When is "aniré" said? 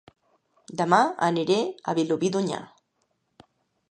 1.27-1.59